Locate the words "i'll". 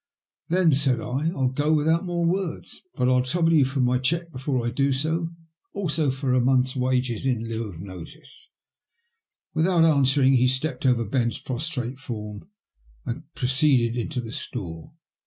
1.35-1.49, 3.07-3.21